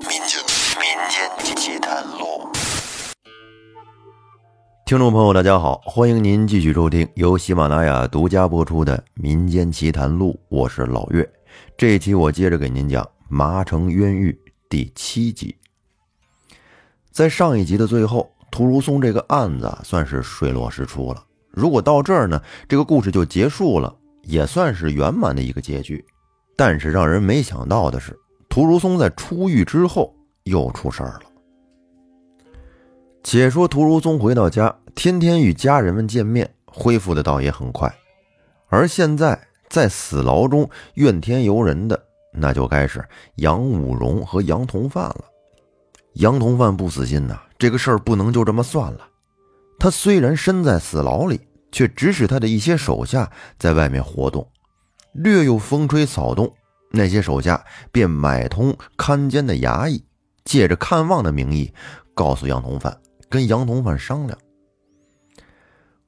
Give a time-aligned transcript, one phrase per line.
[0.00, 0.40] 民间
[0.78, 2.48] 民间奇谈录，
[4.86, 11.30] 听众朋友，大家好，欢迎您继续收听由喜马拉雅独家播出的《民间奇谈录》，我是老岳。
[11.76, 14.32] 这一期我接着给您讲《麻城冤狱》
[14.70, 15.54] 第七集。
[17.10, 21.22] 在上一集的最后，屠如松这个案子算是水落石出了。
[21.50, 26.02] 如果到这儿呢，这个故事就结束了，也算是圆满的一个结局。
[26.56, 28.18] 但是让人没想到的是，
[28.50, 31.22] 屠如松在出狱之后又出事儿了。
[33.22, 37.94] 且说屠如松回到家，天天与家人们见面，恢复的倒也很快。
[38.68, 45.24] 而现在在死牢中怨天尤人的，那就该是杨武荣和杨同范了。
[46.14, 49.06] 杨同范不死心呐，这个事儿不能就这么算了。
[49.78, 51.40] 他虽然身在死牢里，
[51.70, 54.44] 却指使他的一些手下在外面活动。
[55.12, 56.52] 略有风吹草动，
[56.90, 60.04] 那些手下便买通看监的衙役，
[60.44, 61.72] 借着看望的名义，
[62.14, 64.38] 告诉杨同范，跟杨同范商量。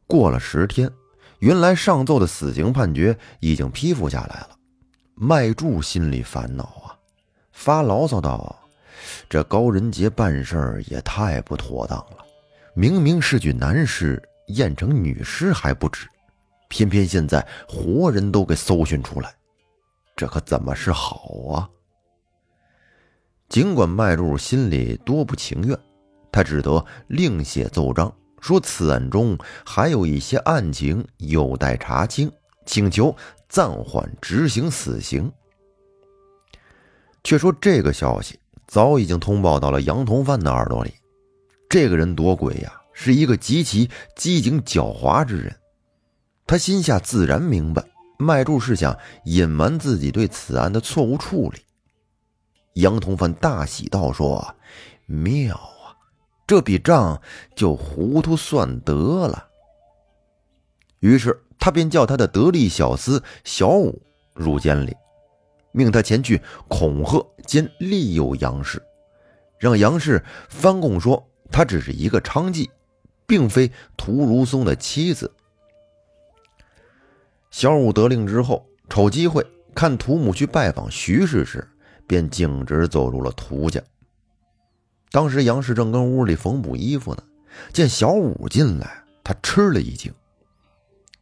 [0.06, 0.90] 过了十天，
[1.38, 4.50] 原来上奏的死刑判决已经批复下来了。
[5.14, 6.98] 麦柱心里烦恼啊，
[7.52, 8.58] 发牢骚道
[9.30, 12.18] ：“这高仁杰办事儿也太不妥当了，
[12.74, 16.08] 明明是具男尸，验成女尸还不止。”
[16.68, 19.32] 偏偏现在活人都给搜寻出来，
[20.22, 21.68] 这可怎么是好啊？
[23.48, 25.76] 尽管麦柱心里多不情愿，
[26.30, 32.30] 他只得另写奏章，说此案中还有一些案情有待查清，
[32.64, 33.12] 请求
[33.48, 35.28] 暂缓执行死刑。
[37.24, 40.94] 却说这个消息早已经通报到了杨同范的耳朵里，
[41.68, 45.52] 这个人多鬼呀，是一个极其机警狡猾之人。
[46.46, 47.84] 他心下自然明白，
[48.22, 51.60] 麦柱是想隐瞒自己对此案的错误处理。
[52.74, 54.54] 杨同范大喜道：“说
[55.06, 55.92] 妙啊，
[56.46, 57.20] 这笔账
[57.54, 58.94] 就糊涂算得
[59.26, 59.48] 了。”
[61.00, 64.00] 于是他便叫他的得力小厮小五
[64.34, 64.96] 入监里，
[65.72, 68.82] 命他前去恐吓兼利诱杨氏，
[69.58, 72.70] 让杨氏翻供说他只是一个娼妓，
[73.26, 75.30] 并非屠如松的妻子。
[77.62, 81.64] 小五得令之后，瞅机会看屠母去拜访徐氏时，
[82.08, 83.80] 便径直走入了屠家。
[85.12, 87.22] 当时杨氏正跟屋里缝补衣服呢，
[87.72, 90.12] 见小五进来，他吃了一惊。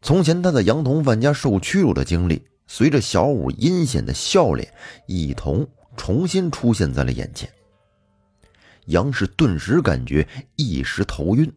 [0.00, 4.72] 从前他在杨同范家受屈辱的经历，随着小五阴险的笑脸
[5.06, 7.50] 一同重新出现在了眼前。
[8.86, 10.26] 杨氏顿时感觉
[10.56, 11.52] 一时头晕，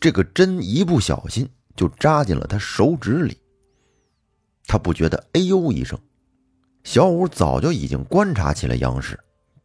[0.00, 3.36] 这个针一不小心就扎进了他手指里。
[4.66, 5.98] 他不觉得，哎呦一声，
[6.84, 9.18] 小五早就已经观察起了杨氏，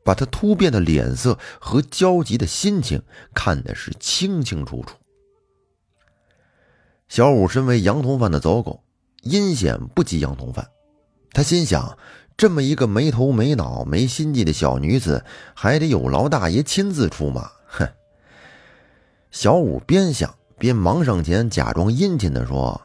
[0.03, 3.01] 把他突变的脸色和焦急的心情
[3.33, 4.95] 看的是清清楚楚。
[7.07, 8.83] 小五身为杨同范的走狗，
[9.21, 10.67] 阴险不及杨同范，
[11.31, 11.97] 他心想，
[12.35, 17.49] 这么一个没头没脑、没心计的小女子，还得有劳大爷亲自出马。
[17.67, 17.87] 哼！
[19.31, 22.81] 小五边想边忙上前，假装殷勤的说。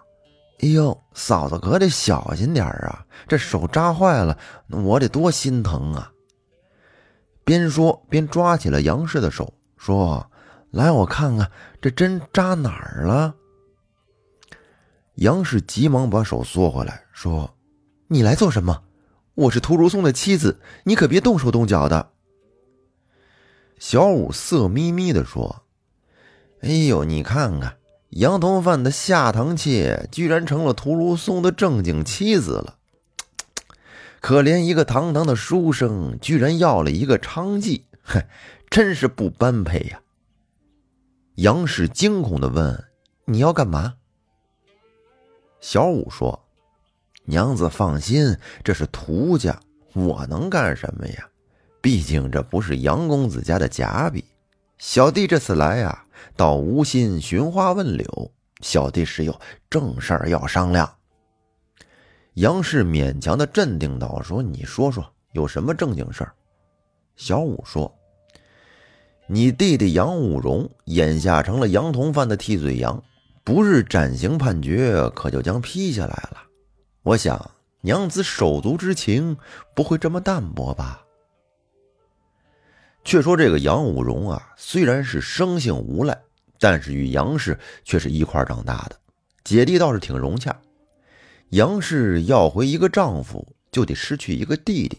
[0.61, 3.05] 哎呦，嫂子可得小心点啊！
[3.27, 6.13] 这手扎坏了，我得多心疼啊！
[7.45, 10.31] 边说边抓起了杨氏的手，说
[10.71, 13.35] ：“来，我看看这针扎哪儿了。”
[15.17, 17.57] 杨氏急忙把手缩回来，说
[18.07, 18.85] ：“你来做什么？
[19.35, 22.11] 我是屠如松的妻子，你可别动手动脚的。”
[23.81, 25.65] 小五色眯眯的说
[26.63, 27.79] ：“哎呦，你看看。”
[28.13, 32.77] 杨同范的下堂妾居然成了屠如松的正经妻子了，
[34.21, 38.23] 可怜一个堂堂的书生，居然要了一个娼妓，哼，
[38.69, 40.03] 真是不般配呀！
[41.37, 42.85] 杨氏惊恐的问
[43.25, 43.95] ：“你要干嘛？”
[45.63, 46.45] 小五说
[47.25, 49.59] ：“娘子放心，这是屠家，
[49.95, 51.27] 我能干什么呀？
[51.81, 54.23] 毕竟这不是杨公子家的假笔。
[54.77, 56.05] 小弟这次来呀。”
[56.37, 58.31] 到无心寻花问柳，
[58.61, 60.91] 小弟是有正事儿要商量。
[62.35, 66.33] 杨氏勉强的镇定道：“说你说说，有什么正经事儿？”
[67.15, 67.95] 小五说
[69.29, 73.03] ：“你弟弟杨武荣眼下成了杨同范的替罪羊，
[73.45, 76.39] 不日斩刑判决可就将批下来了。
[77.03, 77.51] 我想
[77.83, 79.37] 娘子手足之情
[79.75, 81.02] 不会这么淡薄吧？”
[83.05, 86.17] 却说这个杨武荣啊，虽然是生性无赖，
[86.59, 88.97] 但是与杨氏却是一块长大的，
[89.45, 90.57] 姐弟倒是挺融洽。
[91.51, 94.99] 杨氏要回一个丈夫，就得失去一个弟弟，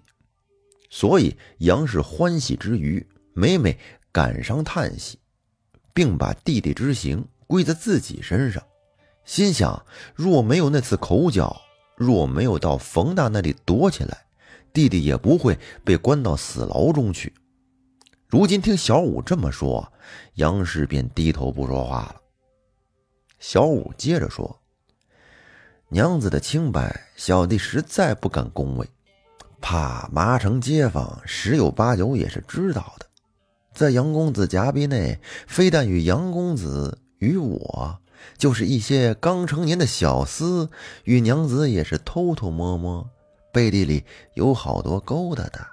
[0.89, 3.77] 所以杨氏欢喜之余，每每
[4.11, 5.17] 感伤叹息，
[5.93, 8.61] 并把弟弟之行归在自己身上，
[9.25, 9.83] 心想：
[10.13, 11.59] 若没有那次口角，
[11.95, 14.25] 若没有到冯大那里躲起来，
[14.73, 17.33] 弟弟也不会被关到死牢中去。
[18.33, 19.93] 如今听小五这么说，
[20.37, 22.15] 杨氏便低头不说话了。
[23.37, 24.59] 小五接着说
[25.87, 28.89] ：“娘子的清白，小弟实在不敢恭维。”
[29.61, 33.05] 怕麻城街坊十有八九也是知道的，
[33.71, 37.99] 在杨公子夹壁内，非但与杨公子与我，
[38.39, 40.67] 就是一些刚成年的小厮，
[41.03, 43.07] 与娘子也是偷偷摸摸，
[43.51, 44.03] 背地里
[44.33, 45.72] 有好多勾搭的。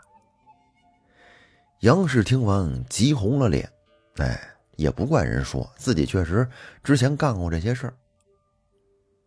[1.80, 3.72] 杨氏听完，急红了脸，
[4.16, 4.38] 哎，
[4.76, 6.46] 也不怪人说自己确实
[6.84, 7.94] 之前干过这些事儿。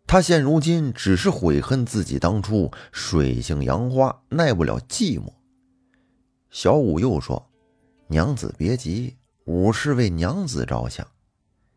[0.05, 5.33] 他现如今只是悔恨自己当初水性杨花，耐不了寂寞。
[6.51, 7.43] 小五又说
[8.05, 11.07] ：“娘子别急，五是为娘子着想。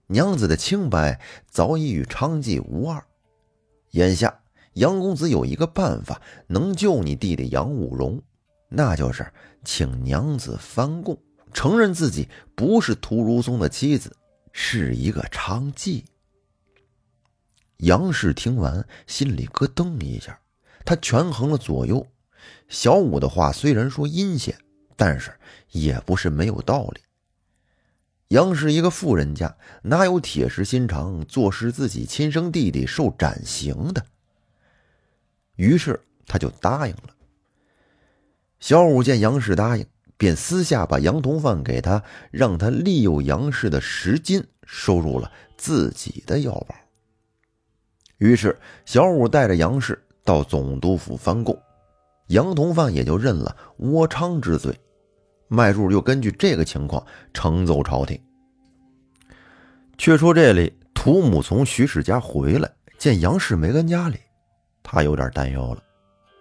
[0.08, 1.18] 娘子的清白
[1.48, 3.02] 早已与娼妓无二。
[3.92, 4.42] 眼下
[4.74, 8.22] 杨公子有一个办法能救你弟弟杨武荣，
[8.68, 9.32] 那就是
[9.64, 11.18] 请娘子翻供，
[11.52, 14.16] 承认自己不是屠如松的妻子，
[14.52, 16.04] 是一个娼妓。”
[17.78, 20.40] 杨氏听完，心里咯噔一下，
[20.84, 22.06] 他权衡了左右。
[22.68, 24.58] 小五的话虽然说阴险，
[24.96, 25.32] 但是
[25.70, 27.00] 也不是没有道理。
[28.28, 34.04] 杨氏一个富人家，哪有铁石心肠坐视自己亲生弟弟受斩刑的？
[35.56, 37.15] 于是他就答应了。
[38.66, 39.86] 小五见杨氏答应，
[40.16, 42.02] 便私下把杨同范给他，
[42.32, 46.74] 让他利诱杨氏的十金收入了自己的腰包。
[48.18, 51.56] 于是，小五带着杨氏到总督府翻供，
[52.26, 54.76] 杨同范也就认了窝娼之罪。
[55.46, 58.20] 麦柱又根据这个情况呈奏朝廷。
[59.96, 64.18] 却说这里，屠母从徐氏家回来，见杨氏没跟家里，
[64.82, 65.82] 他有点担忧了。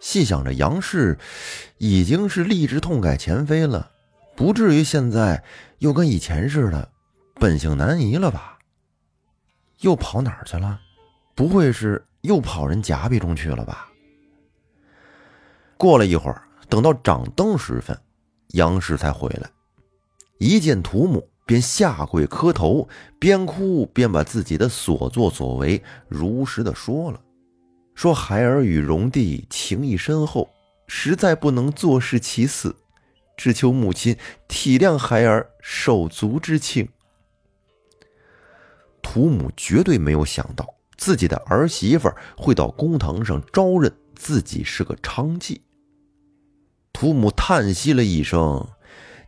[0.06, 1.18] 细想着杨氏
[1.80, 3.90] 已经是立志痛改前非了，
[4.36, 5.44] 不至于现在
[5.80, 6.92] 又跟以前似的
[7.40, 8.60] 本性难移了吧？
[9.80, 10.80] 又跑哪儿去了？
[11.34, 13.90] 不会是又跑人夹壁中去了吧？
[15.75, 18.00] 过了一会儿，等到掌灯时分，
[18.50, 19.50] 杨氏才回来。
[20.38, 22.88] 一见屠母，便下跪磕头，
[23.18, 27.19] 边哭边把自己的所作所为如实的说了。
[27.95, 30.53] 说孩儿与荣弟情谊深厚，
[30.86, 32.75] 实在不能坐视其死，
[33.36, 34.15] 只求母亲
[34.47, 36.89] 体谅孩儿手足之情。
[39.01, 40.75] 屠母绝对没有想到。
[40.97, 45.59] 自己的儿媳妇会到公堂上招认自己是个娼妓。
[46.94, 48.65] 屠母叹息了一声：“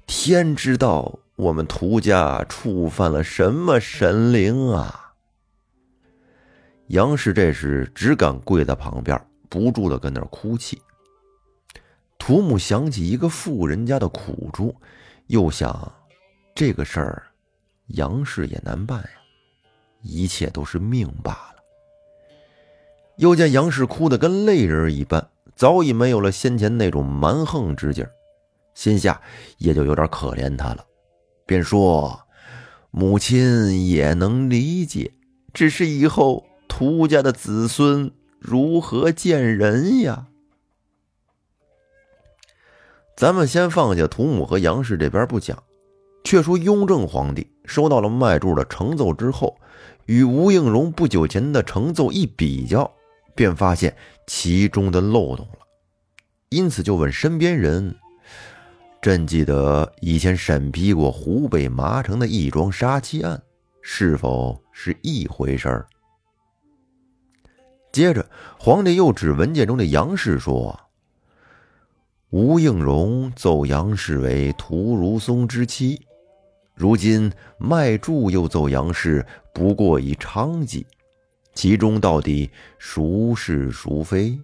[0.08, 5.07] 天知道我们屠家触犯了什么神灵啊！”
[6.88, 9.20] 杨氏这时只敢跪在旁边，
[9.50, 10.82] 不住的跟那哭泣。
[12.18, 14.74] 屠母想起一个富人家的苦处，
[15.28, 15.94] 又想
[16.56, 17.24] 这个事儿，
[17.88, 19.10] 杨氏也难办呀，
[20.02, 21.56] 一切都是命罢了。
[23.18, 28.12] 又见杨氏哭得跟泪人一般，早已没有了先前那种蛮横之劲儿，
[28.74, 29.22] 心下
[29.58, 30.86] 也就有点可怜他了，
[31.46, 32.20] 便说
[32.92, 35.12] ：“母亲也能理解，
[35.54, 36.46] 只是以后
[36.78, 40.28] 涂家的子孙如何见人呀？”
[43.18, 45.64] 咱们先放下涂母和杨氏这边不讲，
[46.24, 49.60] 却说雍正皇帝收到了麦柱的呈奏之后，
[50.06, 52.94] 与吴应荣不久前的呈奏一比较。
[53.34, 53.96] 便发现
[54.28, 55.66] 其中的漏洞了，
[56.50, 57.96] 因此就问身边人
[59.02, 63.42] ：“朕记得以前审批过湖北麻城的一桩杀妻案，
[63.82, 65.88] 是否是一回事儿？”
[67.92, 68.30] 接着，
[68.60, 70.80] 皇帝又指文件中的杨氏说
[72.30, 76.06] ：“吴应荣奏杨氏为屠如松之妻，
[76.76, 80.86] 如今麦柱又奏杨氏不过以娼妓。”
[81.56, 84.40] 其中到底孰是孰非？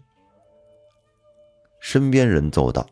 [1.79, 2.87] 身边人奏道：“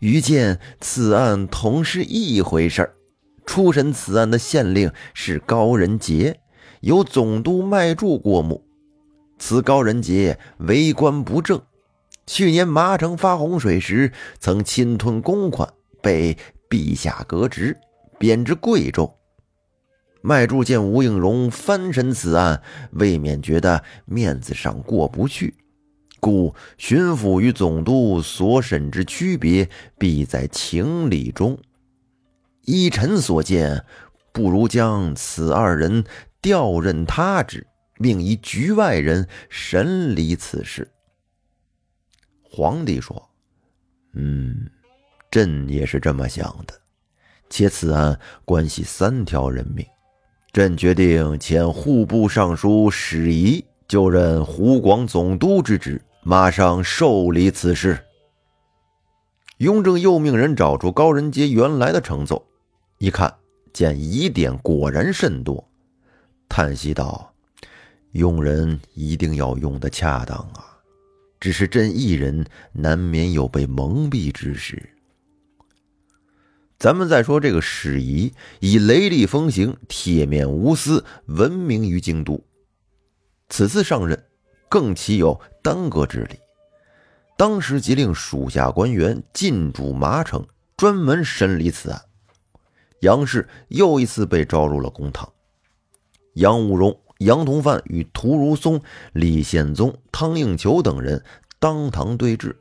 [0.00, 2.94] 于见此案同是一回事儿。
[3.46, 6.40] 初审此案的县令是高仁杰，
[6.80, 8.66] 由总督麦柱过目。
[9.44, 11.60] 此高仁杰为官不正，
[12.28, 15.68] 去年麻城发洪水时，曾侵吞公款，
[16.00, 16.38] 被
[16.70, 17.76] 陛下革职，
[18.20, 19.18] 贬至贵州。”
[20.22, 25.56] 麦柱见吴应荣翻审此案，未免觉得面子上过不去，
[26.20, 29.68] 故巡抚与总督所审之区别，
[29.98, 31.58] 必在情理中。
[32.64, 33.84] 依臣所见，
[34.32, 36.04] 不如将此二人
[36.40, 37.66] 调任他职，
[38.02, 40.90] 命一局外人审理此事。
[42.42, 43.30] 皇帝说
[44.12, 44.68] ：“嗯，
[45.30, 46.74] 朕也是这么想的。
[47.48, 49.86] 且此案关系三条人命，
[50.52, 57.98] 朕决定遣户部尚书史仪就任湖广总督之职，马上受理此事。”
[59.58, 62.44] 雍正又命人找出高仁杰原来的呈奏，
[62.98, 63.32] 一看
[63.72, 65.70] 见疑点果然甚多，
[66.48, 67.31] 叹息道
[68.12, 70.68] ：“用人一定要用的恰当啊。”
[71.40, 74.90] 只是朕一人难免有被蒙蔽之时。
[76.78, 82.40] 咱们再说这个史仪，以雷厉风行、铁面无私闻名于京都。
[83.48, 84.24] 此次上任，
[84.68, 86.38] 更岂有耽搁之理？
[87.36, 92.00] 当时即令属下官员进驻麻城，专门审理此案。
[93.00, 95.28] 杨氏又一次被招入了公堂。
[96.34, 96.96] 杨武荣。
[97.24, 98.80] 杨同范与屠如松、
[99.12, 101.24] 李宪宗、汤应求等人
[101.58, 102.56] 当堂对质，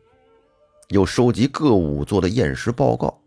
[0.90, 3.22] 又收集各仵作的验尸报告。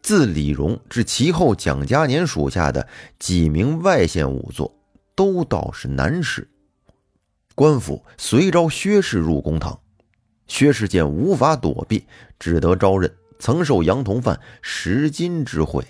[0.00, 2.86] 自李荣至其后蒋嘉年属下的
[3.18, 4.74] 几名外县仵作，
[5.14, 6.48] 都倒是难事。
[7.54, 9.80] 官府随召薛氏入公堂，
[10.46, 12.06] 薛氏见无法躲避，
[12.38, 15.84] 只得招认，曾受杨同范十金之贿。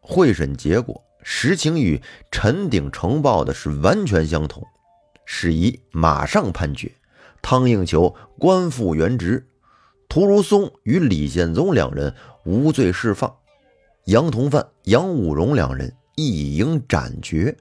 [0.00, 1.02] 会审结果。
[1.28, 4.64] 实情与陈鼎呈报的是完全相同，
[5.24, 6.94] 史仪马上判决
[7.42, 9.44] 汤应求官复原职，
[10.08, 12.14] 屠如松与李宪宗两人
[12.44, 13.38] 无罪释放，
[14.04, 17.56] 杨同范、杨武荣两人一应斩决。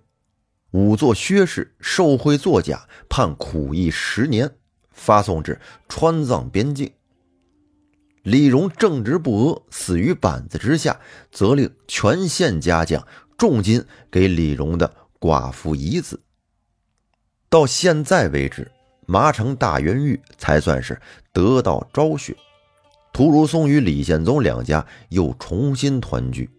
[0.72, 4.52] 仵作薛氏受贿作假，判苦役十年，
[4.92, 6.92] 发送至川藏边境。
[8.22, 11.00] 李荣正直不阿，死于板子之下，
[11.32, 13.08] 责令全县家将。
[13.38, 16.22] 重金给李荣的寡妇遗子。
[17.50, 18.72] 到现在为止，
[19.06, 21.00] 麻城大元狱才算是
[21.32, 22.36] 得到昭雪。
[23.14, 26.50] 屠如松与李宪宗两家又重新团聚。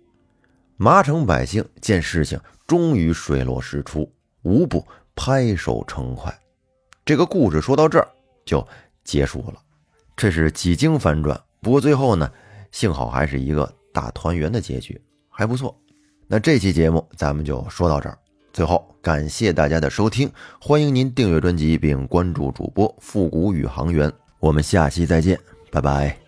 [0.76, 4.10] 麻城百姓见事情终于水落石出，
[4.42, 6.34] 无不拍手称快。
[7.04, 8.08] 这个故事说到这儿
[8.44, 8.66] 就
[9.04, 9.62] 结束了。
[10.16, 12.30] 这是几经反转，不过最后呢，
[12.72, 15.78] 幸好还是一个大团圆的结局，还不错。
[16.28, 18.18] 那这期节目咱们就说到这儿。
[18.52, 20.30] 最后感谢大家的收听，
[20.60, 24.10] 欢迎您订阅专辑并关注主播复古宇航员。
[24.40, 25.38] 我们下期再见，
[25.70, 26.25] 拜拜。